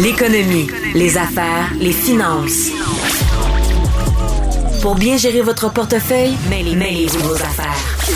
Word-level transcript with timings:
L'économie, 0.00 0.68
les 0.94 1.16
affaires, 1.18 1.72
les 1.80 1.92
finances. 1.92 2.70
Pour 4.80 4.94
bien 4.94 5.16
gérer 5.16 5.40
votre 5.40 5.72
portefeuille, 5.72 6.34
mêlez-vous 6.48 7.18
vos 7.28 7.34
affaires. 7.34 7.74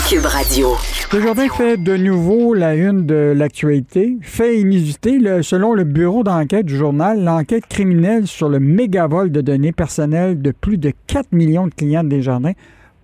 Cube 0.09 0.25
Radio. 0.25 0.69
Desjardins 1.11 1.49
fait 1.49 1.77
de 1.77 1.97
nouveau 1.97 2.53
la 2.53 2.75
une 2.75 3.05
de 3.05 3.33
l'actualité. 3.35 4.17
Fait 4.21 4.59
inusité, 4.59 5.17
le- 5.19 5.43
selon 5.43 5.73
le 5.73 5.83
bureau 5.83 6.23
d'enquête 6.23 6.65
du 6.65 6.77
journal, 6.77 7.21
l'enquête 7.23 7.67
criminelle 7.67 8.27
sur 8.27 8.47
le 8.49 8.59
méga-vol 8.59 9.31
de 9.31 9.41
données 9.41 9.73
personnelles 9.73 10.41
de 10.41 10.51
plus 10.51 10.77
de 10.77 10.93
4 11.07 11.31
millions 11.33 11.67
de 11.67 11.73
clients 11.73 12.03
de 12.03 12.09
Desjardins 12.09 12.53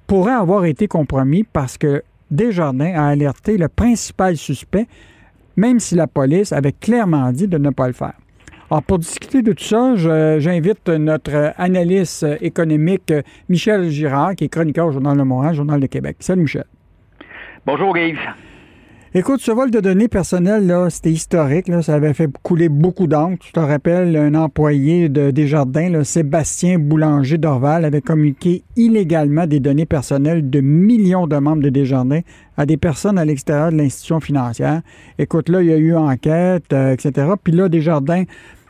pourrait 0.07 0.33
avoir 0.33 0.65
été 0.65 0.87
compromis 0.87 1.43
parce 1.43 1.77
que 1.77 2.01
Desjardins 2.31 2.93
a 2.95 3.07
alerté 3.07 3.57
le 3.57 3.67
principal 3.67 4.37
suspect, 4.37 4.87
même 5.59 5.79
si 5.79 5.95
la 5.95 6.07
police 6.07 6.53
avait 6.53 6.71
clairement 6.71 7.31
dit 7.31 7.47
de 7.47 7.57
ne 7.57 7.69
pas 7.69 7.87
le 7.87 7.93
faire. 7.93 8.13
Alors, 8.71 8.83
pour 8.83 8.99
discuter 8.99 9.41
de 9.41 9.51
tout 9.51 9.63
ça, 9.63 9.95
j'invite 10.39 10.87
notre 10.87 11.53
analyste 11.57 12.25
économique 12.39 13.11
Michel 13.49 13.89
Girard, 13.89 14.35
qui 14.35 14.45
est 14.45 14.49
chroniqueur 14.49 14.87
au 14.87 14.91
Journal 14.91 15.17
de 15.17 15.23
Montréal, 15.23 15.55
Journal 15.55 15.79
de 15.79 15.87
Québec. 15.87 16.17
Salut, 16.19 16.43
Michel. 16.43 16.65
Bonjour 17.65 17.97
Yves. 17.97 18.19
Écoute, 19.15 19.41
ce 19.41 19.49
vol 19.49 19.71
de 19.71 19.79
données 19.79 20.07
personnelles, 20.07 20.67
là, 20.67 20.87
c'était 20.91 21.09
historique. 21.09 21.67
Là, 21.67 21.81
ça 21.81 21.95
avait 21.95 22.13
fait 22.13 22.29
couler 22.43 22.69
beaucoup 22.69 23.07
d'encre. 23.07 23.43
Tu 23.43 23.51
te 23.51 23.59
rappelles, 23.59 24.15
un 24.15 24.35
employé 24.35 25.09
de 25.09 25.31
Desjardins, 25.31 26.03
Sébastien 26.03 26.77
Boulanger 26.77 27.39
d'Orval, 27.39 27.85
avait 27.85 28.01
communiqué 28.01 28.61
illégalement 28.75 29.47
des 29.47 29.59
données 29.59 29.87
personnelles 29.87 30.47
de 30.51 30.61
millions 30.61 31.25
de 31.25 31.37
membres 31.37 31.63
de 31.63 31.69
Desjardins 31.69 32.19
à 32.55 32.67
des 32.67 32.77
personnes 32.77 33.17
à 33.17 33.25
l'extérieur 33.25 33.71
de 33.71 33.77
l'institution 33.77 34.19
financière. 34.19 34.83
Écoute, 35.17 35.49
là, 35.49 35.63
il 35.63 35.69
y 35.69 35.73
a 35.73 35.77
eu 35.77 35.95
enquête, 35.95 36.71
euh, 36.71 36.93
etc. 36.93 37.29
Puis 37.43 37.53
là, 37.53 37.67
Desjardins 37.67 38.25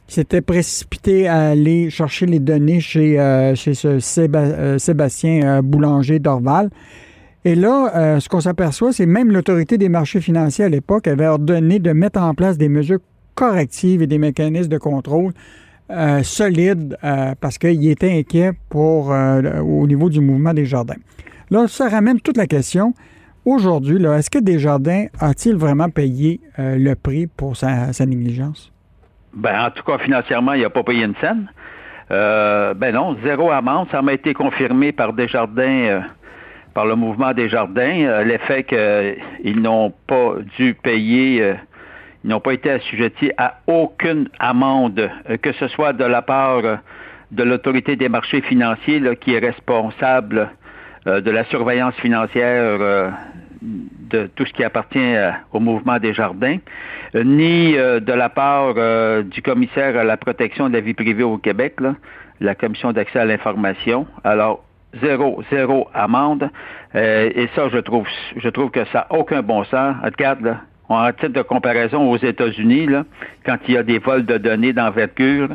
s'était 0.07 0.39
précipité 0.39 1.27
à 1.27 1.49
aller 1.49 1.89
chercher 1.89 2.27
les 2.27 2.39
données 2.39 2.79
chez, 2.79 3.19
euh, 3.19 3.55
chez 3.55 3.73
ce 3.73 3.99
euh, 4.17 4.77
Sébastien 4.77 5.61
Boulanger 5.61 6.19
d'Orval. 6.19 6.69
Et 7.45 7.55
là, 7.55 7.91
euh, 7.95 8.19
ce 8.19 8.27
qu'on 8.27 8.41
s'aperçoit, 8.41 8.91
c'est 8.91 9.05
même 9.05 9.31
l'autorité 9.31 9.77
des 9.77 9.87
marchés 9.87 10.19
financiers 10.19 10.65
à 10.65 10.69
l'époque 10.69 11.07
avait 11.07 11.27
ordonné 11.27 11.79
de 11.79 11.93
mettre 11.93 12.21
en 12.21 12.33
place 12.33 12.57
des 12.57 12.67
mesures 12.67 12.99
correctives 13.33 14.01
et 14.01 14.07
des 14.07 14.17
mécanismes 14.17 14.69
de 14.69 14.77
contrôle 14.77 15.31
euh, 15.89 16.21
solides 16.21 16.97
euh, 17.03 17.33
parce 17.39 17.57
qu'il 17.57 17.89
était 17.89 18.11
inquiet 18.11 18.51
pour, 18.69 19.09
au 19.09 19.87
niveau 19.87 20.09
du 20.09 20.19
mouvement 20.19 20.53
des 20.53 20.65
jardins. 20.65 20.97
Là, 21.49 21.67
ça 21.67 21.87
ramène 21.87 22.19
toute 22.19 22.37
la 22.37 22.45
question. 22.45 22.93
Aujourd'hui, 23.45 24.03
est-ce 24.03 24.29
que 24.29 24.39
Desjardins 24.39 25.05
a-t-il 25.19 25.55
vraiment 25.55 25.89
payé 25.89 26.41
le 26.57 26.93
prix 26.93 27.25
pour 27.25 27.55
sa, 27.55 28.05
négligence? 28.05 28.71
Ben, 29.33 29.65
en 29.65 29.71
tout 29.71 29.83
cas, 29.83 29.97
financièrement, 29.97 30.53
il 30.53 30.61
n'a 30.61 30.69
pas 30.69 30.83
payé 30.83 31.05
une 31.05 31.15
scène. 31.21 31.49
Ben 32.09 32.93
non, 32.93 33.15
zéro 33.23 33.49
amende. 33.49 33.87
Ça 33.91 34.01
m'a 34.01 34.13
été 34.13 34.33
confirmé 34.33 34.91
par 34.91 35.13
Desjardins, 35.13 36.03
par 36.73 36.85
le 36.85 36.95
mouvement 36.95 37.33
Desjardins, 37.33 38.05
euh, 38.05 38.23
l'effet 38.23 38.63
qu'ils 38.63 39.61
n'ont 39.61 39.91
pas 40.07 40.35
dû 40.57 40.73
payer, 40.73 41.41
euh, 41.41 41.53
ils 42.23 42.29
n'ont 42.29 42.39
pas 42.39 42.53
été 42.53 42.69
assujettis 42.69 43.31
à 43.37 43.55
aucune 43.67 44.29
amende, 44.39 45.09
euh, 45.29 45.37
que 45.37 45.51
ce 45.53 45.67
soit 45.69 45.93
de 45.93 46.03
la 46.03 46.21
part 46.21 46.61
euh, 46.63 46.75
de 47.31 47.43
l'autorité 47.43 47.95
des 47.95 48.09
marchés 48.09 48.41
financiers 48.41 48.99
là, 48.99 49.15
qui 49.15 49.33
est 49.33 49.39
responsable 49.39 50.49
euh, 51.07 51.21
de 51.21 51.31
la 51.31 51.45
surveillance 51.45 51.95
financière 51.95 52.77
euh, 52.81 53.09
de 53.61 54.27
tout 54.35 54.45
ce 54.45 54.53
qui 54.53 54.63
appartient 54.63 54.99
euh, 54.99 55.31
au 55.53 55.59
mouvement 55.59 55.99
des 55.99 56.13
jardins, 56.13 56.57
euh, 57.15 57.23
ni 57.23 57.77
euh, 57.77 57.99
de 57.99 58.13
la 58.13 58.29
part 58.29 58.73
euh, 58.77 59.23
du 59.23 59.41
commissaire 59.41 59.97
à 59.97 60.03
la 60.03 60.17
protection 60.17 60.69
de 60.69 60.73
la 60.73 60.81
vie 60.81 60.93
privée 60.93 61.23
au 61.23 61.37
Québec, 61.37 61.79
là, 61.79 61.95
la 62.39 62.55
commission 62.55 62.91
d'accès 62.91 63.19
à 63.19 63.25
l'information. 63.25 64.07
Alors, 64.23 64.63
zéro, 65.01 65.43
zéro 65.51 65.87
amende. 65.93 66.49
Euh, 66.95 67.29
et 67.35 67.47
ça, 67.55 67.69
je 67.69 67.77
trouve, 67.77 68.07
je 68.35 68.49
trouve 68.49 68.71
que 68.71 68.85
ça 68.85 69.07
n'a 69.09 69.17
aucun 69.17 69.41
bon 69.41 69.63
sens. 69.65 69.95
Regarde, 70.03 70.41
là, 70.41 70.61
en 70.89 71.11
titre 71.11 71.33
de 71.33 71.41
comparaison 71.43 72.09
aux 72.09 72.17
États-Unis, 72.17 72.87
quand 73.45 73.57
il 73.67 73.75
y 73.75 73.77
a 73.77 73.83
des 73.83 73.99
vols 73.99 74.25
de 74.25 74.37
données 74.37 74.73
d'envergure, 74.73 75.49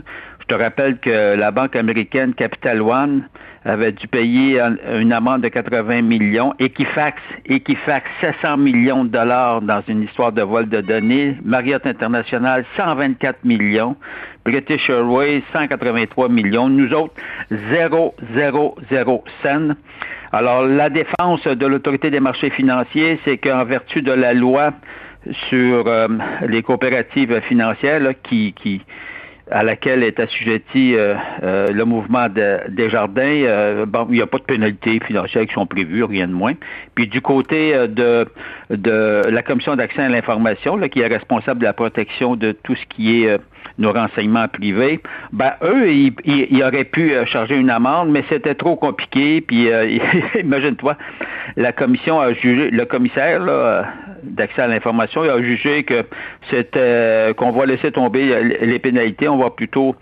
je 0.49 0.55
te 0.55 0.61
rappelle 0.63 0.99
que 0.99 1.37
la 1.37 1.51
banque 1.51 1.75
américaine 1.75 2.35
Capital 2.35 2.83
One 2.83 3.23
avait 3.65 3.93
dû 3.93 4.07
payer 4.09 4.61
un- 4.61 4.77
une 5.01 5.13
amende 5.15 5.41
de 5.41 5.49
80 5.49 6.03
millions, 6.03 6.53
Equifax, 6.59 7.19
Equifax 7.47 8.05
700 8.21 8.59
millions 8.59 9.05
de 9.05 9.09
dollars 9.11 9.63
dans 9.63 9.83
une 9.89 10.03
histoire 10.03 10.33
de 10.33 10.43
vol 10.43 10.69
de 10.69 10.83
données, 10.83 11.37
Marriott 11.43 11.87
International 11.87 12.63
124 12.77 13.43
millions, 13.45 13.97
British 14.45 14.91
Airways 14.91 15.43
183 15.55 16.29
millions, 16.29 16.69
nous 16.69 16.93
autres 16.93 17.15
0, 17.71 18.15
0, 18.35 18.77
0 18.91 19.25
cents. 19.43 19.71
Alors 20.31 20.67
la 20.67 20.91
défense 20.91 21.47
de 21.47 21.67
l'autorité 21.67 22.11
des 22.11 22.21
marchés 22.21 22.51
financiers, 22.51 23.19
c'est 23.25 23.39
qu'en 23.39 23.65
vertu 23.65 24.03
de 24.03 24.13
la 24.13 24.35
loi 24.35 24.73
sur 25.49 25.87
euh, 25.87 26.07
les 26.47 26.63
coopératives 26.63 27.41
financières 27.49 28.01
là, 28.01 28.13
qui, 28.13 28.53
qui 28.53 28.83
à 29.51 29.63
laquelle 29.63 30.03
est 30.03 30.19
assujetti 30.21 30.95
euh, 30.95 31.15
euh, 31.43 31.71
le 31.71 31.85
mouvement 31.85 32.29
de, 32.29 32.61
des 32.71 32.89
jardins, 32.89 33.23
euh, 33.23 33.85
bon, 33.85 34.07
il 34.09 34.15
n'y 34.15 34.23
a 34.23 34.27
pas 34.27 34.39
de 34.39 34.45
pénalités 34.45 35.01
financières 35.01 35.47
qui 35.47 35.53
sont 35.53 35.67
prévues, 35.67 36.05
rien 36.05 36.27
de 36.27 36.33
moins. 36.33 36.55
Puis 36.95 37.09
du 37.09 37.21
côté 37.21 37.75
euh, 37.75 37.87
de, 37.87 38.27
de 38.71 39.23
la 39.29 39.43
commission 39.43 39.77
d'accès 39.77 40.03
à 40.03 40.09
l'information, 40.09 40.79
qui 40.89 41.01
est 41.01 41.07
responsable 41.07 41.61
de 41.61 41.65
la 41.65 41.75
protection 41.75 42.37
de 42.37 42.53
tout 42.53 42.75
ce 42.75 42.87
qui 42.87 43.23
est 43.23 43.29
euh, 43.29 43.39
nos 43.79 43.93
renseignements 43.93 44.49
privés, 44.49 45.01
ben 45.33 45.53
eux, 45.63 45.91
ils, 45.93 46.13
ils- 46.25 46.47
ils 46.51 46.63
auraient 46.63 46.85
pu 46.85 47.13
euh, 47.13 47.25
charger 47.27 47.57
une 47.57 47.71
amende, 47.71 48.11
mais 48.11 48.25
c'était 48.29 48.55
trop 48.55 48.77
compliqué. 48.77 49.41
Puis 49.47 49.71
euh, 49.71 49.99
imagine-toi, 50.39 50.97
la 51.57 51.73
commission 51.73 52.21
a 52.21 52.33
jugé, 52.33 52.71
le 52.71 52.85
commissaire 52.85 53.41
euh, 53.47 53.83
d'accès 54.23 54.63
à 54.63 54.67
l'information 54.69 55.23
a 55.23 55.43
jugé 55.43 55.83
que 55.85 56.05
c'était 56.51 56.79
euh, 56.79 57.35
qu'on 57.35 57.51
va 57.51 57.67
laisser 57.67 57.91
tomber 57.93 58.43
les 58.61 58.79
pénalités, 58.79 59.29
on 59.29 59.39
va 59.39 59.51
plutôt 59.51 59.95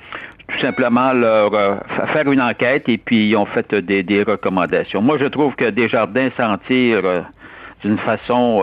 tout 0.48 0.58
simplement 0.58 1.12
leur 1.12 1.50
fa- 1.52 2.06
faire 2.08 2.30
une 2.30 2.40
enquête 2.42 2.88
et 2.88 2.98
puis 2.98 3.28
ils 3.30 3.36
ont 3.36 3.46
fait 3.46 3.74
des, 3.74 4.02
des 4.02 4.22
recommandations. 4.22 5.00
Moi, 5.00 5.16
je 5.18 5.26
trouve 5.26 5.54
que 5.54 5.70
Desjardins 5.70 6.28
s'en 6.36 6.58
tire 6.58 7.00
d'une 7.82 7.98
façon 7.98 8.62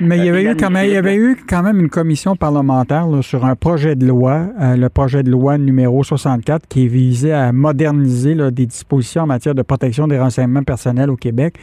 Mais 0.00 0.18
il 0.18 0.24
y, 0.24 0.28
Euh, 0.28 0.32
avait 0.32 0.44
eu 0.44 0.56
quand 0.56 0.70
même, 0.70 0.84
il 0.86 0.92
y 0.92 0.96
avait 0.96 1.16
eu 1.16 1.36
quand 1.48 1.62
même 1.62 1.80
une 1.80 1.88
commission 1.88 2.36
parlementaire 2.36 3.06
là, 3.08 3.20
sur 3.22 3.44
un 3.44 3.56
projet 3.56 3.96
de 3.96 4.06
loi, 4.06 4.46
euh, 4.60 4.76
le 4.76 4.88
projet 4.88 5.22
de 5.22 5.30
loi 5.30 5.58
numéro 5.58 6.04
64, 6.04 6.66
qui 6.68 6.86
visait 6.88 7.32
à 7.32 7.50
moderniser 7.52 8.34
là, 8.34 8.50
des 8.50 8.66
dispositions 8.66 9.22
en 9.22 9.26
matière 9.26 9.54
de 9.54 9.62
protection 9.62 10.06
des 10.06 10.18
renseignements 10.18 10.62
personnels 10.62 11.10
au 11.10 11.16
Québec, 11.16 11.54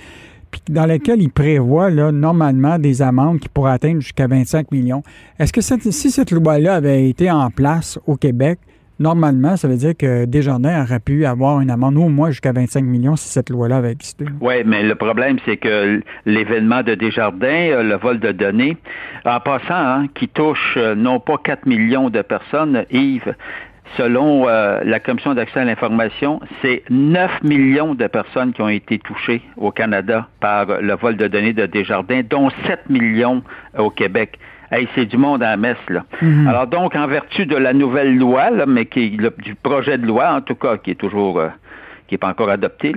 puis 0.51 0.61
dans 0.69 0.85
lequel 0.85 1.21
il 1.21 1.29
prévoit 1.29 1.89
là, 1.89 2.11
normalement 2.11 2.77
des 2.77 3.01
amendes 3.01 3.39
qui 3.39 3.47
pourraient 3.49 3.71
atteindre 3.73 4.01
jusqu'à 4.01 4.27
25 4.27 4.71
millions. 4.71 5.03
Est-ce 5.39 5.53
que 5.53 5.61
cette- 5.61 5.89
si 5.91 6.11
cette 6.11 6.31
loi-là 6.31 6.75
avait 6.75 7.09
été 7.09 7.31
en 7.31 7.49
place 7.49 7.99
au 8.05 8.15
Québec, 8.17 8.59
normalement, 8.99 9.57
ça 9.57 9.67
veut 9.67 9.75
dire 9.75 9.95
que 9.97 10.25
Desjardins 10.25 10.83
aurait 10.83 10.99
pu 10.99 11.25
avoir 11.25 11.61
une 11.61 11.69
amende 11.69 11.97
au 11.97 12.09
moins 12.09 12.29
jusqu'à 12.29 12.51
25 12.51 12.83
millions 12.83 13.15
si 13.15 13.29
cette 13.29 13.49
loi-là 13.49 13.77
avait 13.77 13.91
existé. 13.91 14.25
Oui, 14.41 14.55
mais 14.65 14.83
le 14.83 14.95
problème, 14.95 15.37
c'est 15.45 15.57
que 15.57 16.01
l'événement 16.25 16.83
de 16.83 16.95
Desjardins, 16.95 17.47
euh, 17.47 17.83
le 17.83 17.95
vol 17.95 18.19
de 18.19 18.31
données, 18.31 18.77
en 19.25 19.39
passant, 19.39 19.73
hein, 19.73 20.07
qui 20.15 20.27
touche 20.27 20.75
euh, 20.77 20.95
non 20.95 21.19
pas 21.19 21.37
4 21.43 21.65
millions 21.65 22.09
de 22.09 22.21
personnes, 22.21 22.85
Yves, 22.91 23.35
selon 23.97 24.47
euh, 24.47 24.81
la 24.83 24.99
Commission 24.99 25.33
d'accès 25.33 25.59
à 25.59 25.65
l'information, 25.65 26.39
c'est 26.61 26.83
9 26.89 27.43
millions 27.43 27.95
de 27.95 28.07
personnes 28.07 28.53
qui 28.53 28.61
ont 28.61 28.69
été 28.69 28.99
touchées 28.99 29.41
au 29.57 29.71
Canada 29.71 30.27
par 30.39 30.81
le 30.81 30.95
vol 30.95 31.17
de 31.17 31.27
données 31.27 31.53
de 31.53 31.65
Desjardins, 31.65 32.21
dont 32.27 32.49
7 32.65 32.89
millions 32.89 33.43
au 33.77 33.89
Québec. 33.89 34.39
Hey, 34.71 34.87
c'est 34.95 35.05
du 35.05 35.17
monde 35.17 35.43
à 35.43 35.51
la 35.51 35.57
messe, 35.57 35.77
là. 35.89 36.03
Mhm. 36.21 36.47
Alors 36.47 36.67
donc, 36.67 36.95
en 36.95 37.07
vertu 37.07 37.45
de 37.45 37.55
la 37.55 37.73
nouvelle 37.73 38.17
loi, 38.17 38.49
là, 38.49 38.65
mais 38.65 38.85
qui 38.85 39.05
est 39.05 39.17
le- 39.21 39.33
du 39.37 39.55
projet 39.55 39.97
de 39.97 40.05
loi, 40.07 40.33
en 40.33 40.41
tout 40.41 40.55
cas, 40.55 40.77
qui 40.77 40.91
est 40.91 40.95
toujours 40.95 41.39
euh, 41.39 41.49
qui 42.07 42.13
n'est 42.13 42.19
pas 42.19 42.27
encore 42.29 42.49
adopté, 42.49 42.93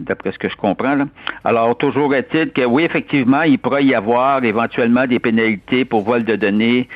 d'après 0.00 0.32
ce 0.32 0.38
que 0.38 0.48
je 0.48 0.56
comprends. 0.56 0.94
Là. 0.96 1.04
Alors, 1.44 1.76
toujours 1.78 2.12
est-il 2.14 2.50
que 2.50 2.64
oui, 2.64 2.82
effectivement, 2.84 3.42
il 3.42 3.58
pourrait 3.58 3.84
y 3.84 3.94
avoir 3.94 4.42
éventuellement 4.42 5.06
des 5.06 5.20
pénalités 5.20 5.84
pour 5.84 6.02
vol 6.02 6.24
de 6.24 6.34
données 6.34 6.88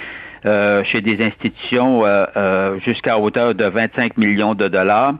euh, 0.44 0.83
chez 0.85 1.00
des 1.00 1.23
institutions 1.25 2.05
euh, 2.05 2.25
euh, 2.37 2.79
jusqu'à 2.81 3.19
hauteur 3.19 3.55
de 3.55 3.65
25 3.65 4.17
millions 4.17 4.55
de 4.55 4.69
dollars. 4.69 5.15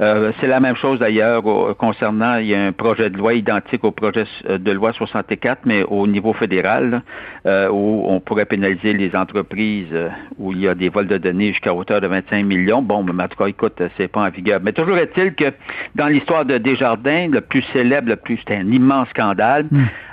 Euh, 0.00 0.30
c'est 0.40 0.46
la 0.46 0.60
même 0.60 0.76
chose 0.76 1.00
d'ailleurs 1.00 1.42
concernant, 1.76 2.36
il 2.36 2.46
y 2.46 2.54
a 2.54 2.66
un 2.66 2.72
projet 2.72 3.10
de 3.10 3.16
loi 3.16 3.34
identique 3.34 3.82
au 3.82 3.90
projet 3.90 4.24
de 4.48 4.72
loi 4.72 4.92
64, 4.92 5.62
mais 5.64 5.82
au 5.82 6.06
niveau 6.06 6.32
fédéral, 6.32 6.90
là, 6.90 7.02
euh, 7.46 7.68
où 7.70 8.04
on 8.06 8.20
pourrait 8.20 8.44
pénaliser 8.44 8.92
les 8.92 9.14
entreprises 9.16 9.88
euh, 9.92 10.08
où 10.38 10.52
il 10.52 10.60
y 10.60 10.68
a 10.68 10.74
des 10.74 10.88
vols 10.88 11.08
de 11.08 11.18
données 11.18 11.48
jusqu'à 11.48 11.74
hauteur 11.74 12.00
de 12.00 12.06
25 12.06 12.44
millions. 12.44 12.82
Bon, 12.82 13.02
mais 13.02 13.24
en 13.24 13.28
tout 13.28 13.36
cas, 13.36 13.46
écoute, 13.46 13.82
c'est 13.96 14.08
pas 14.08 14.20
en 14.20 14.30
vigueur. 14.30 14.60
Mais 14.62 14.72
toujours 14.72 14.98
est-il 14.98 15.34
que 15.34 15.52
dans 15.94 16.06
l'histoire 16.06 16.44
de 16.44 16.58
Desjardins, 16.58 17.28
le 17.28 17.40
plus 17.40 17.62
célèbre, 17.72 18.08
le 18.08 18.16
plus, 18.16 18.36
c'était 18.38 18.56
un 18.56 18.70
immense 18.70 19.08
scandale. 19.10 19.66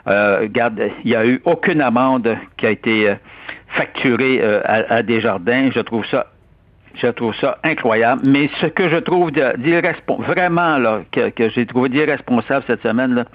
Euh, 0.08 0.42
regarde, 0.42 0.80
il 1.04 1.10
n'y 1.10 1.16
a 1.16 1.26
eu 1.26 1.42
aucune 1.46 1.82
amende 1.82 2.38
qui 2.58 2.68
a 2.68 2.70
été 2.70 3.16
facturée 3.76 4.40
euh, 4.42 4.62
à, 4.66 4.96
à 4.96 5.04
Desjardins. 5.04 5.70
Je 5.74 5.80
trouve 5.82 6.06
ça 6.08 6.28
je 6.98 7.08
trouve 7.08 7.36
ça 7.36 7.58
incroyable. 7.66 8.22
Mais 8.26 8.50
ce 8.62 8.68
que 8.68 8.88
je 8.88 8.96
trouve 8.96 9.30
de- 9.30 9.58
d'irrespon- 9.58 10.22
vraiment 10.24 10.78
là, 10.78 11.02
que, 11.12 11.30
que 11.30 11.50
j'ai 11.50 11.66
trouvé 11.66 11.90
d'irresponsable 11.90 12.64
cette 12.68 12.82
semaine, 12.84 13.14
là, 13.16 13.26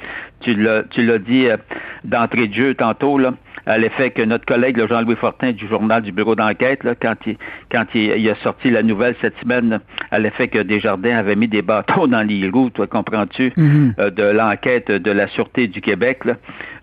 tu 0.40 0.54
l'as 0.54 0.82
tu 0.84 1.04
l'as 1.04 1.18
dit 1.18 1.46
euh, 1.46 1.58
d'entrée 2.04 2.48
de 2.48 2.54
jeu 2.54 2.74
tantôt, 2.74 3.18
là, 3.18 3.34
à 3.66 3.76
l'effet 3.76 4.12
que 4.12 4.22
notre 4.22 4.46
collègue 4.46 4.78
là, 4.78 4.86
Jean-Louis 4.86 5.16
Fortin 5.16 5.52
du 5.52 5.68
journal 5.68 6.00
du 6.00 6.10
bureau 6.10 6.34
d'enquête, 6.36 6.84
là, 6.84 6.94
quand 6.94 7.16
il 7.26 7.36
quand 7.70 7.84
il, 7.94 8.04
il 8.16 8.30
a 8.30 8.34
sorti 8.36 8.70
la 8.70 8.82
nouvelle 8.82 9.14
cette 9.20 9.36
semaine, 9.40 9.68
là, 9.68 9.78
à 10.10 10.18
l'effet 10.18 10.48
que 10.48 10.60
Desjardins 10.60 11.18
avait 11.18 11.36
mis 11.36 11.46
des 11.48 11.60
bâtons 11.60 12.06
dans 12.06 12.26
les 12.26 12.48
roues, 12.48 12.70
toi 12.70 12.86
comprends-tu, 12.86 13.52
Mhm. 13.58 13.92
euh, 13.98 14.08
de 14.08 14.22
l'enquête 14.22 14.90
de 14.90 15.10
la 15.10 15.28
Sûreté 15.28 15.66
du 15.66 15.82
Québec. 15.82 16.24
Là. 16.24 16.36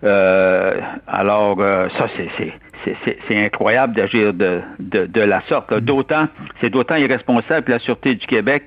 Euh, 0.04 0.74
alors, 1.08 1.56
euh, 1.58 1.88
ça, 1.98 2.06
c'est- 2.16 2.52
c'est 3.28 3.44
incroyable 3.44 3.94
d'agir 3.94 4.32
de, 4.34 4.60
de, 4.78 5.06
de 5.06 5.20
la 5.20 5.42
sorte. 5.48 5.70
là. 5.70 5.80
D'autant, 5.80 6.28
c'est 6.60 6.70
d'autant 6.70 6.96
irresponsable 6.96 7.64
que 7.66 7.72
la 7.72 7.78
Sûreté 7.78 8.14
du 8.14 8.26
Québec, 8.26 8.64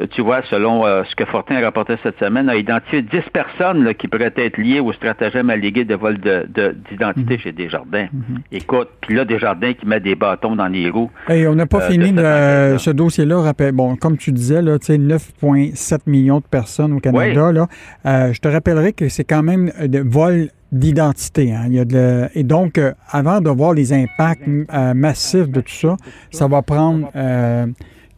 euh, 0.00 0.06
tu 0.10 0.20
vois, 0.22 0.42
selon 0.50 0.84
euh, 0.86 1.02
ce 1.08 1.14
que 1.16 1.24
Fortin 1.24 1.60
rapportait 1.62 1.96
cette 2.02 2.18
semaine, 2.18 2.48
a 2.50 2.56
identifié 2.56 3.02
10 3.02 3.22
personnes 3.32 3.82
là, 3.84 3.94
qui 3.94 4.08
pourraient 4.08 4.32
être 4.36 4.58
liées 4.58 4.80
au 4.80 4.92
stratagème 4.92 5.48
allégué 5.50 5.84
de 5.84 5.94
vol 5.94 6.18
de- 6.18 6.46
de- 6.54 6.76
d'identité 6.90 7.38
chez 7.38 7.52
Desjardins. 7.52 8.06
Écoute, 8.52 8.88
puis 9.00 9.14
là, 9.14 9.24
Desjardins 9.24 9.72
qui 9.72 9.86
met 9.86 10.00
des 10.00 10.14
bâtons 10.14 10.54
dans 10.56 10.68
les 10.68 10.90
roues. 10.90 11.10
Hey, 11.28 11.46
on 11.46 11.54
n'a 11.54 11.66
pas 11.66 11.78
Euh, 11.84 11.90
fini 11.90 12.12
de 12.12 12.76
ce 12.78 12.90
dossier-là. 12.90 13.52
Bon, 13.72 13.96
comme 13.96 14.16
tu 14.18 14.32
disais, 14.32 14.60
là, 14.62 14.78
tu 14.78 14.86
sais, 14.86 14.98
9,7 14.98 16.00
millions 16.06 16.38
de 16.40 16.44
personnes 16.50 16.92
au 16.92 17.00
Canada. 17.00 17.52
Là, 17.52 17.66
Euh, 18.04 18.32
je 18.32 18.40
te 18.40 18.48
rappellerai 18.48 18.92
que 18.92 19.08
c'est 19.08 19.24
quand 19.24 19.42
même 19.42 19.70
de 19.80 19.98
vol 20.00 20.48
d'identité. 20.72 21.52
hein. 21.52 21.64
Il 21.66 21.74
y 21.74 21.78
a 21.78 21.84
de 21.84 22.28
Et 22.34 22.42
donc, 22.42 22.78
euh, 22.78 22.92
avant 23.10 23.40
de 23.40 23.50
voir 23.50 23.72
les 23.72 23.92
impacts 23.92 24.48
euh, 24.48 24.94
massifs 24.94 25.48
de 25.48 25.60
tout 25.60 25.72
ça, 25.72 25.96
ça 26.30 26.48
va 26.48 26.62
prendre 26.62 27.08
euh, 27.14 27.66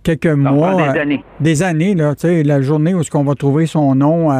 quelques 0.02 0.26
mois. 0.26 0.92
des 0.92 0.98
années. 0.98 1.24
des 1.40 1.62
années, 1.62 1.94
là, 1.94 2.14
tu 2.14 2.22
sais, 2.22 2.42
la 2.42 2.62
journée 2.62 2.94
où 2.94 3.00
est-ce 3.00 3.10
qu'on 3.10 3.24
va 3.24 3.34
trouver 3.34 3.66
son 3.66 3.94
nom 3.94 4.30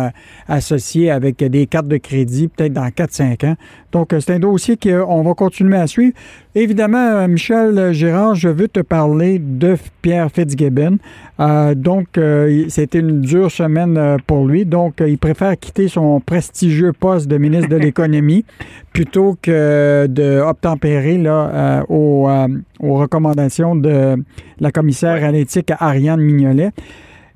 associé 0.47 1.11
avec 1.11 1.39
des 1.45 1.67
cartes 1.67 1.89
de 1.89 1.99
crédit, 1.99 2.49
peut-être 2.49 2.73
dans 2.73 2.89
4-5 2.89 3.47
ans. 3.47 3.57
Donc, 3.93 4.13
euh, 4.13 4.21
c'est 4.21 4.35
un 4.35 4.39
dossier 4.39 4.77
qu'on 4.77 5.23
va 5.23 5.35
continuer 5.35 5.77
à 5.79 5.87
suivre. 5.87 6.15
Évidemment, 6.55 6.99
euh, 6.99 7.29
Michel 7.29 7.93
Gérard, 7.93 8.35
je 8.35 8.49
veux 8.49 8.69
te 8.69 8.81
parler 8.81 9.39
de 9.39 9.77
Pierre 10.03 10.31
Fitzgibbon. 10.31 10.99
Euh, 11.41 11.75
donc, 11.75 12.19
euh, 12.19 12.65
c'était 12.69 12.99
une 12.99 13.21
dure 13.21 13.51
semaine 13.51 13.97
euh, 13.97 14.17
pour 14.27 14.47
lui. 14.47 14.65
Donc, 14.65 15.01
euh, 15.01 15.09
il 15.09 15.19
préfère 15.19 15.57
quitter 15.59 15.89
son 15.89 16.21
prestigieux 16.21 16.93
poste 16.93 17.29
de 17.29 17.39
ministre 17.39 17.69
de 17.69 17.77
l'Économie 17.89 18.45
plutôt 18.93 19.37
que 19.41 20.07
de 20.07 20.41
obtempérer 20.41 21.17
là, 21.17 21.51
euh, 21.53 21.83
aux, 21.89 22.29
euh, 22.29 22.49
aux 22.81 22.95
recommandations 22.95 23.77
de 23.77 24.17
la 24.61 24.73
commissaire 24.73 25.25
à 25.25 25.31
l'éthique 25.31 25.73
Ariane 25.79 26.21
Mignolet. 26.21 26.73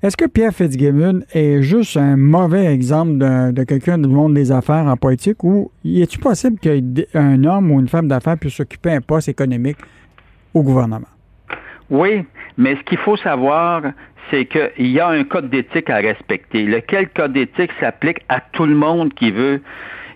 Est-ce 0.02 0.16
que 0.16 0.24
Pierre 0.26 0.52
Fitzgibbon 0.52 1.20
est 1.32 1.62
juste 1.62 1.96
un 1.96 2.16
mauvais 2.16 2.66
exemple 2.66 3.18
d'un- 3.18 3.52
de 3.52 3.62
quelqu'un 3.62 3.98
du 3.98 4.08
monde 4.08 4.34
des 4.34 4.50
affaires 4.50 4.86
en 4.86 4.96
politique 4.96 5.44
ou 5.44 5.70
est-il 5.84 6.18
possible 6.18 6.58
qu'un 6.58 7.44
homme 7.44 7.70
ou 7.70 7.78
une 7.78 7.86
femme 7.88 8.08
d'affaires 8.08 8.36
puisse 8.36 8.58
occuper 8.58 8.90
un 8.90 9.00
poste 9.00 9.28
économique 9.28 9.76
au 10.54 10.62
gouvernement? 10.64 11.06
Oui, 11.88 12.24
mais 12.58 12.74
ce 12.74 12.80
qu'il 12.82 12.98
faut 12.98 13.16
savoir, 13.16 13.82
c'est 14.30 14.46
qu'il 14.46 14.88
y 14.90 14.98
a 14.98 15.06
un 15.08 15.22
code 15.22 15.50
d'éthique 15.50 15.88
à 15.88 15.96
respecter. 15.98 16.64
Lequel 16.64 17.08
code 17.10 17.34
d'éthique 17.34 17.70
s'applique 17.78 18.22
à 18.28 18.40
tout 18.40 18.66
le 18.66 18.74
monde 18.74 19.14
qui 19.14 19.30
veut 19.30 19.60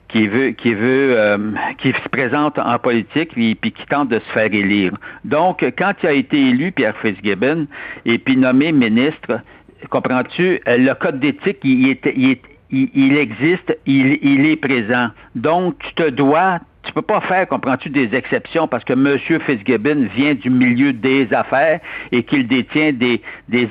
qui 0.09 0.27
veut 0.29 0.51
qui 0.51 0.73
veut 0.75 1.15
euh, 1.17 1.39
qui 1.79 1.93
se 1.93 2.09
présente 2.11 2.59
en 2.59 2.79
politique 2.79 3.31
puis, 3.33 3.55
puis 3.55 3.71
qui 3.73 3.85
tente 3.87 4.09
de 4.09 4.19
se 4.19 4.31
faire 4.33 4.53
élire. 4.53 4.93
Donc 5.25 5.65
quand 5.79 5.93
il 6.03 6.07
a 6.09 6.13
été 6.13 6.41
élu 6.49 6.73
Pierre 6.73 6.97
Fitzgibbon 7.03 7.67
et 8.05 8.19
puis 8.19 8.37
nommé 8.37 8.71
ministre, 8.73 9.41
comprends-tu, 9.91 10.61
euh, 10.69 10.77
le 10.79 10.95
code 10.95 11.21
d'éthique 11.21 11.59
il, 11.63 13.17
existe, 13.17 13.79
il, 13.87 14.47
est 14.47 14.57
présent. 14.57 15.09
Donc 15.35 15.79
tu 15.79 15.95
te 15.95 16.11
dois 16.11 16.61
tu 16.83 16.93
peux 16.93 17.03
pas 17.03 17.21
faire, 17.23 17.49
comprends-tu, 17.49 17.91
des 17.91 18.15
exceptions 18.15 18.69
parce 18.69 18.85
que 18.85 18.93
M. 18.93 19.19
Fitzgibbon 19.19 20.09
vient 20.15 20.35
du 20.35 20.51
milieu 20.51 20.93
des 20.93 21.33
affaires 21.35 21.81
et 22.13 22.23
qu'il 22.23 22.47
détient 22.47 22.93
des, 22.93 23.21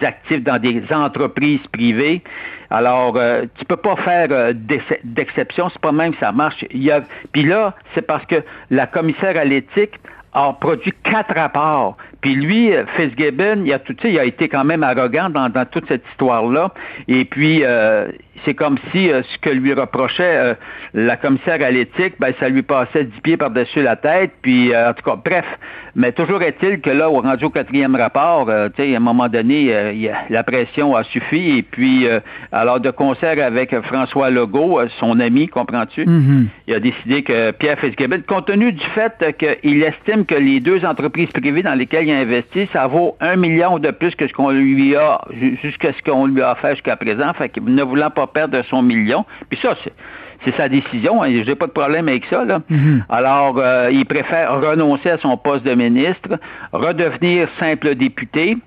actifs 0.01 0.43
dans 0.43 0.59
des 0.59 0.83
entreprises 0.91 1.65
privées. 1.71 2.21
Alors, 2.69 3.15
euh, 3.15 3.45
tu 3.57 3.63
peux 3.63 3.77
pas 3.77 3.95
faire 3.95 4.27
euh, 4.31 4.51
d'ex- 4.53 4.99
d'exception, 5.05 5.69
c'est 5.69 5.79
pas 5.79 5.93
même 5.93 6.13
ça 6.19 6.33
marche. 6.33 6.65
Puis 7.31 7.43
là, 7.43 7.73
c'est 7.93 8.05
parce 8.05 8.25
que 8.25 8.43
la 8.69 8.85
commissaire 8.85 9.37
à 9.37 9.45
l'éthique 9.45 9.93
a 10.33 10.51
produit 10.51 10.93
quatre 11.03 11.33
rapports. 11.33 11.95
Puis 12.25 12.33
lui, 12.33 12.73
euh, 12.73 12.85
Fitzgibbon, 12.97 13.61
il 13.65 13.71
a 13.71 13.77
tout, 13.77 13.95
il 14.03 14.17
a 14.17 14.25
été 14.25 14.49
quand 14.49 14.63
même 14.63 14.81
arrogant 14.81 15.29
dans, 15.29 15.47
dans 15.47 15.63
toute 15.65 15.87
cette 15.87 16.01
histoire-là. 16.09 16.71
Et 17.07 17.23
puis, 17.23 17.59
euh, 17.63 18.07
c'est 18.43 18.55
comme 18.55 18.79
si 18.91 19.11
euh, 19.11 19.21
ce 19.21 19.37
que 19.37 19.51
lui 19.51 19.73
reprochait 19.75 20.23
euh, 20.37 20.53
la 20.95 21.17
commissaire 21.17 21.59
à 21.63 21.69
l'éthique, 21.69 22.15
ben, 22.19 22.33
ça 22.39 22.49
lui 22.49 22.63
passait 22.63 23.03
dix 23.03 23.21
pieds 23.21 23.37
par-dessus 23.37 23.83
la 23.83 23.95
tête. 23.95 24.31
Puis, 24.41 24.75
en 24.75 24.93
tout 24.95 25.03
cas, 25.07 25.17
bref. 25.23 25.45
Mais 25.97 26.11
toujours 26.13 26.41
est-il 26.41 26.81
que 26.81 26.89
là, 26.89 27.11
au 27.11 27.21
rendu 27.21 27.45
au 27.45 27.49
quatrième 27.51 27.95
rapport, 27.95 28.47
tu 28.75 28.83
sais, 28.83 28.93
à 28.95 28.97
un 28.97 28.99
moment 28.99 29.29
donné, 29.29 29.91
il 29.93 30.01
y 30.01 30.09
a- 30.09 30.15
la 30.31 30.43
pression 30.43 30.95
a 30.95 31.03
suffi. 31.03 31.59
Et 31.59 31.61
puis, 31.63 32.07
alors, 32.51 32.79
de 32.79 32.89
concert 32.89 33.37
avec 33.45 33.73
François 33.81 34.29
Legault, 34.31 34.81
son 34.99 35.19
ami, 35.19 35.47
comprends-tu? 35.47 36.05
Mhm. 36.07 36.47
il 36.67 36.73
a 36.73 36.79
décidé 36.79 37.21
que 37.23 37.51
Pierre 37.51 37.79
Fitzgibbon, 37.79 38.21
compte 38.27 38.47
tenu 38.47 38.71
du 38.73 38.83
fait 38.95 39.13
qu'il 39.37 39.83
estime 39.83 40.25
que 40.25 40.35
les 40.35 40.59
deux 40.59 40.83
entreprises 40.83 41.29
privées 41.31 41.61
dans 41.63 41.75
lesquelles 41.75 42.07
il 42.07 42.14
investi, 42.15 42.67
ça 42.73 42.87
vaut 42.87 43.15
un 43.19 43.35
million 43.35 43.79
de 43.79 43.91
plus 43.91 44.15
que 44.15 44.27
ce 44.27 44.33
qu'on 44.33 44.49
lui 44.49 44.95
a, 44.95 45.21
jusqu'à 45.61 45.93
ce 45.93 46.01
qu'on 46.01 46.25
lui 46.25 46.41
a 46.41 46.53
offert 46.53 46.71
jusqu'à 46.71 46.95
présent, 46.95 47.33
fait 47.33 47.49
qu'il 47.49 47.63
ne 47.63 47.83
voulant 47.83 48.09
pas 48.09 48.27
perdre 48.27 48.61
son 48.69 48.81
million. 48.81 49.25
Puis 49.49 49.59
ça, 49.61 49.75
c'est 49.83 49.93
c'est 50.45 50.55
sa 50.55 50.69
décision, 50.69 51.23
hein, 51.23 51.29
j'ai 51.45 51.55
pas 51.55 51.67
de 51.67 51.71
problème 51.71 52.07
avec 52.07 52.23
ça. 52.29 52.45
Là. 52.45 52.61
Alors, 53.09 53.55
euh, 53.57 53.89
il 53.91 54.05
préfère 54.05 54.61
renoncer 54.61 55.09
à 55.09 55.17
son 55.17 55.35
poste 55.37 55.65
de 55.65 55.73
ministre, 55.75 56.39
redevenir 56.71 57.47
simple 57.59 57.95
député, 57.95 58.57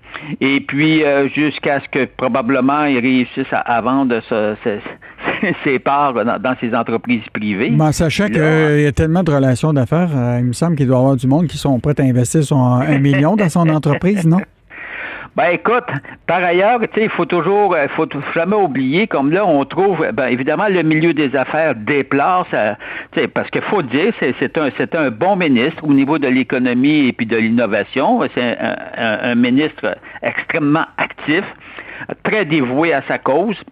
et 0.41 0.61
puis 0.61 1.05
euh, 1.05 1.29
jusqu'à 1.29 1.81
ce 1.81 1.89
que 1.89 2.05
probablement 2.17 2.85
il 2.85 2.99
réussisse 2.99 3.53
à, 3.53 3.59
à 3.61 3.81
vendre 3.81 4.21
ce- 4.29 4.55
ce- 4.65 5.53
ses 5.65 5.79
parts 5.79 6.15
dans, 6.15 6.39
dans 6.39 6.55
ses 6.61 6.75
entreprises 6.75 7.23
privées. 7.33 7.71
Mais 7.71 7.85
en 7.85 7.93
sachant 7.93 8.27
qu'il 8.27 8.81
y 8.83 8.87
a 8.87 8.93
tellement 8.93 9.23
de 9.23 9.31
relations 9.33 9.73
d'affaires, 9.73 10.11
euh, 10.15 10.37
il 10.41 10.47
me 10.47 10.53
semble 10.53 10.77
qu'il 10.77 10.87
doit 10.87 10.97
y 10.97 11.01
avoir 11.01 11.17
du 11.17 11.27
monde 11.27 11.47
qui 11.47 11.57
sont 11.59 11.79
prêts 11.81 11.95
à 11.99 12.03
investir 12.05 12.43
son 12.43 12.57
un 12.63 12.99
million 12.99 13.37
dans 13.37 13.49
son 13.49 13.69
entreprise, 13.79 14.27
non? 14.27 14.39
Ben 15.39 15.51
écoute, 15.53 15.87
par 16.27 16.43
ailleurs, 16.43 16.81
tu 16.81 16.89
sais, 16.97 17.05
il 17.05 17.11
faut 17.11 17.25
toujours, 17.25 17.77
il 17.81 17.89
faut 17.91 18.09
jamais 18.35 18.57
oublier, 18.57 19.07
comme 19.07 19.31
là, 19.31 19.47
on 19.47 19.65
trouve, 19.65 20.05
ben 20.13 20.27
évidemment, 20.27 20.67
le 20.67 20.83
milieu 20.83 21.15
des 21.15 21.37
affaires 21.37 21.77
déplace, 21.77 22.49
tu 23.13 23.21
sais, 23.21 23.29
parce 23.29 23.49
qu'il 23.51 23.63
faut 23.63 23.83
dire, 23.83 24.13
c'est 24.19 24.97
un, 24.97 25.11
bon 25.13 25.37
ministre 25.37 25.85
au 25.85 25.95
niveau 25.95 26.19
de 26.19 26.27
l'économie 26.27 27.07
et 27.07 27.13
puis 27.13 27.25
de 27.25 27.37
l'innovation. 27.37 28.21
C'est 28.35 28.59
un 28.97 29.37
ministre 29.37 29.97
extrêmement 30.23 30.87
actif, 30.97 31.45
très 32.25 32.45
dévoué 32.45 32.93
à 32.93 33.03
sa 33.03 33.19
cause. 33.19 33.63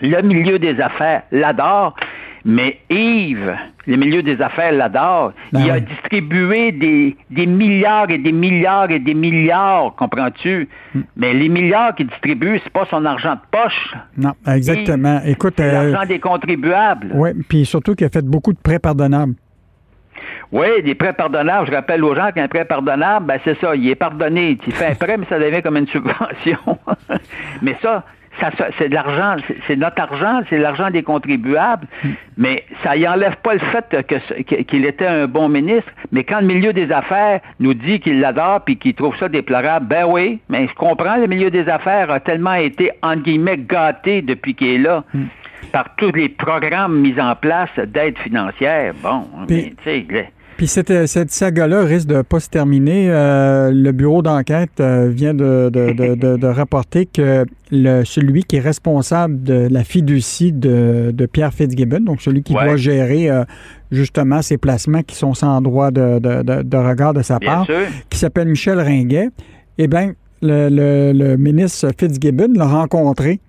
Le 0.00 0.22
milieu 0.22 0.60
des 0.60 0.80
affaires 0.80 1.22
l'adore. 1.32 1.96
Mais 2.48 2.78
Yves, 2.88 3.56
le 3.86 3.96
milieu 3.96 4.22
des 4.22 4.40
affaires 4.40 4.70
l'adore. 4.70 5.32
Ben 5.52 5.60
il 5.64 5.70
a 5.70 5.80
distribué 5.80 6.70
des, 6.70 7.16
des, 7.28 7.44
milliards 7.44 8.08
et 8.08 8.18
des 8.18 8.30
milliards 8.30 8.88
et 8.88 9.00
des 9.00 9.14
milliards, 9.14 9.96
comprends-tu? 9.96 10.68
Hmm. 10.94 11.00
Mais 11.16 11.34
les 11.34 11.48
milliards 11.48 11.96
qu'il 11.96 12.06
distribue, 12.06 12.60
c'est 12.62 12.72
pas 12.72 12.86
son 12.88 13.04
argent 13.04 13.34
de 13.34 13.40
poche. 13.50 13.94
Non, 14.16 14.32
exactement. 14.46 15.20
Écoute, 15.26 15.54
c'est 15.56 15.64
euh, 15.64 15.90
l'argent 15.90 16.06
des 16.06 16.20
contribuables. 16.20 17.10
Oui, 17.14 17.30
puis 17.48 17.66
surtout 17.66 17.96
qu'il 17.96 18.06
a 18.06 18.10
fait 18.10 18.24
beaucoup 18.24 18.52
de 18.52 18.60
prêts 18.62 18.78
pardonnables. 18.78 19.34
Oui, 20.52 20.68
des 20.84 20.94
prêts 20.94 21.14
pardonnables. 21.14 21.66
Je 21.66 21.72
rappelle 21.72 22.04
aux 22.04 22.14
gens 22.14 22.30
qu'un 22.32 22.46
prêt 22.46 22.64
pardonnable, 22.64 23.26
ben 23.26 23.40
c'est 23.44 23.58
ça, 23.60 23.74
il 23.74 23.88
est 23.88 23.96
pardonné. 23.96 24.56
Tu 24.62 24.70
fais 24.70 24.86
un 24.86 24.94
prêt, 24.94 25.16
mais 25.16 25.26
ça 25.28 25.40
devient 25.40 25.62
comme 25.62 25.76
une 25.76 25.88
subvention. 25.88 26.78
mais 27.62 27.76
ça, 27.82 28.04
c'est 28.78 28.88
de 28.88 28.94
l'argent, 28.94 29.36
c'est 29.66 29.76
notre 29.76 30.00
argent, 30.00 30.40
c'est 30.48 30.58
l'argent 30.58 30.90
des 30.90 31.02
contribuables, 31.02 31.86
hmm. 32.04 32.10
mais 32.36 32.64
ça 32.82 32.96
y 32.96 33.06
enlève 33.06 33.36
pas 33.36 33.54
le 33.54 33.60
fait 33.60 34.06
qu'il 34.66 34.84
était 34.84 35.06
un 35.06 35.26
bon 35.26 35.48
ministre. 35.48 35.90
Mais 36.12 36.24
quand 36.24 36.40
le 36.40 36.46
milieu 36.46 36.72
des 36.72 36.90
affaires 36.92 37.40
nous 37.60 37.74
dit 37.74 38.00
qu'il 38.00 38.20
l'adore 38.20 38.62
puis 38.64 38.76
qu'il 38.76 38.94
trouve 38.94 39.16
ça 39.16 39.28
déplorable, 39.28 39.86
ben 39.86 40.04
oui, 40.06 40.40
mais 40.48 40.66
je 40.68 40.74
comprends, 40.74 41.16
le 41.16 41.26
milieu 41.26 41.50
des 41.50 41.68
affaires 41.68 42.10
a 42.10 42.20
tellement 42.20 42.54
été, 42.54 42.90
entre 43.02 43.22
guillemets, 43.22 43.58
gâté 43.58 44.22
depuis 44.22 44.54
qu'il 44.54 44.68
est 44.68 44.78
là. 44.78 45.04
Hmm. 45.14 45.26
par 45.72 45.94
tous 45.96 46.12
les 46.12 46.28
programmes 46.28 47.00
mis 47.00 47.18
en 47.20 47.34
place 47.34 47.70
d'aide 47.78 48.18
financière. 48.18 48.94
Bon, 49.02 49.26
mais 49.48 49.72
tu 49.82 49.84
sais, 49.84 50.06
puis 50.56 50.68
cette, 50.68 50.90
euh, 50.90 51.06
cette 51.06 51.30
saga-là 51.30 51.82
risque 51.84 52.08
de 52.08 52.16
ne 52.16 52.22
pas 52.22 52.40
se 52.40 52.48
terminer. 52.48 53.08
Euh, 53.10 53.70
le 53.70 53.92
bureau 53.92 54.22
d'enquête 54.22 54.80
euh, 54.80 55.08
vient 55.08 55.34
de, 55.34 55.68
de, 55.70 56.46
rapporter 56.46 57.04
que 57.04 57.44
le, 57.70 58.04
celui 58.04 58.44
qui 58.44 58.56
est 58.56 58.60
responsable 58.60 59.42
de 59.42 59.68
la 59.70 59.84
fiducie 59.84 60.52
de, 60.52 61.12
Pierre 61.30 61.52
Fitzgibbon, 61.52 62.00
donc 62.00 62.22
celui 62.22 62.42
qui 62.42 62.54
doit 62.54 62.76
gérer 62.76 63.28
justement 63.90 64.40
ces 64.40 64.56
placements 64.56 65.02
qui 65.02 65.16
sont 65.16 65.34
sans 65.34 65.60
droit 65.60 65.90
de, 65.90 66.76
regard 66.76 67.12
de 67.12 67.22
sa 67.22 67.38
part, 67.38 67.66
qui 68.08 68.18
s'appelle 68.18 68.48
Michel 68.48 68.80
Ringuet, 68.80 69.30
eh 69.78 69.88
bien, 69.88 70.12
le, 70.40 70.68
le, 71.12 71.36
ministre 71.36 71.88
Fitzgibbon 71.98 72.52
l'a 72.54 72.66
rencontré 72.66 73.40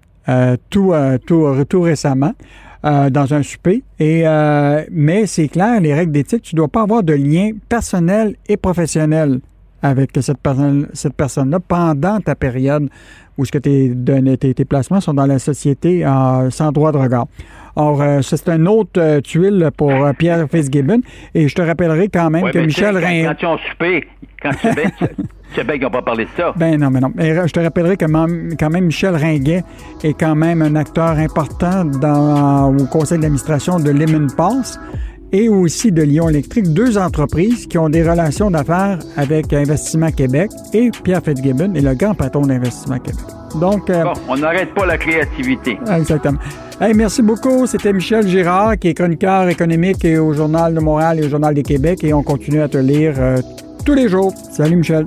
tout, 0.69 0.93
tout, 1.25 1.65
tout 1.69 1.81
récemment. 1.81 2.33
Euh, 2.85 3.09
dans 3.09 3.33
un 3.33 3.41
souper. 3.41 3.83
Et, 3.99 4.21
euh, 4.27 4.83
mais 4.91 5.25
c'est 5.25 5.47
clair, 5.47 5.81
les 5.81 5.95
règles 5.95 6.11
d'éthique, 6.11 6.43
tu 6.43 6.55
ne 6.55 6.57
dois 6.57 6.67
pas 6.67 6.83
avoir 6.83 7.01
de 7.01 7.13
lien 7.13 7.51
personnel 7.67 8.35
et 8.47 8.55
professionnel 8.55 9.39
avec 9.81 10.11
cette, 10.21 10.37
personne, 10.37 10.87
cette 10.93 11.15
personne-là 11.15 11.59
pendant 11.59 12.19
ta 12.19 12.35
période 12.35 12.87
où 13.35 13.45
ce 13.45 13.51
que 13.51 13.57
tes, 13.57 14.53
tes, 14.53 14.65
placements 14.65 15.01
sont 15.01 15.15
dans 15.15 15.25
la 15.25 15.39
société 15.39 16.05
euh, 16.05 16.51
sans 16.51 16.71
droit 16.71 16.91
de 16.91 16.97
regard. 16.97 17.25
Or, 17.75 18.03
c'est 18.21 18.49
un 18.49 18.65
autre 18.67 19.19
tuile 19.19 19.69
pour 19.75 19.91
Pierre 20.17 20.47
Fitzgibbon. 20.49 21.01
Et 21.35 21.47
je 21.47 21.53
te 21.53 21.61
rappellerai 21.61 22.09
quand 22.09 22.29
même 22.31 22.49
que 22.51 22.57
Michel 22.59 22.97
Rin... 22.97 23.25
Quand 23.25 23.35
tu 23.35 23.45
as 23.45 23.57
soupé, 23.69 24.07
quand 24.41 24.51
tu 24.51 24.67
C'est 25.55 25.65
bien 25.65 25.75
qu'ils 25.75 25.83
n'ont 25.83 25.91
pas 25.91 26.01
parlé 26.01 26.25
de 26.25 26.29
ça. 26.37 26.53
Ben 26.55 26.79
non, 26.79 26.89
mais 26.89 26.99
non. 26.99 27.11
je 27.17 27.51
te 27.51 27.59
rappellerai 27.59 27.97
que 27.97 28.05
quand 28.05 28.69
même 28.69 28.85
Michel 28.85 29.15
Ringuet 29.15 29.63
est 30.03 30.19
quand 30.19 30.35
même 30.35 30.61
un 30.61 30.75
acteur 30.75 31.17
important 31.17 31.85
dans, 31.85 32.75
au 32.75 32.85
conseil 32.85 33.19
d'administration 33.19 33.79
de 33.79 33.89
Lemon 33.91 34.27
Pass 34.35 34.79
et 35.31 35.49
aussi 35.49 35.91
de 35.91 36.03
Lyon 36.03 36.29
Électrique, 36.29 36.73
deux 36.73 36.97
entreprises 36.97 37.67
qui 37.67 37.77
ont 37.77 37.89
des 37.89 38.07
relations 38.07 38.49
d'affaires 38.49 38.99
avec 39.17 39.51
Investissement 39.51 40.11
Québec 40.11 40.51
et 40.73 40.89
Pierre 41.03 41.21
Fitzgibbon 41.23 41.73
est 41.75 41.81
le 41.81 41.95
grand 41.95 42.13
patron 42.13 42.41
d'Investissement 42.41 42.99
Québec. 42.99 43.19
Donc, 43.59 43.89
euh, 43.89 44.03
bon, 44.03 44.13
on 44.29 44.37
n'arrête 44.37 44.73
pas 44.73 44.85
la 44.85 44.97
créativité. 44.97 45.77
Exactement. 45.91 46.39
merci 46.95 47.21
beaucoup. 47.21 47.65
C'était 47.65 47.93
Michel 47.93 48.27
Girard, 48.27 48.77
qui 48.77 48.89
est 48.89 48.93
chroniqueur 48.93 49.49
économique 49.49 50.05
au 50.05 50.33
Journal 50.33 50.73
de 50.73 50.79
Montréal 50.79 51.19
et 51.19 51.25
au 51.25 51.29
Journal 51.29 51.53
de 51.53 51.61
Québec, 51.61 52.03
et 52.03 52.13
on 52.13 52.23
continue 52.23 52.61
à 52.61 52.67
te 52.67 52.77
lire 52.77 53.15
euh, 53.17 53.37
tous 53.85 53.93
les 53.93 54.09
jours. 54.09 54.33
Salut, 54.51 54.77
Michel. 54.77 55.05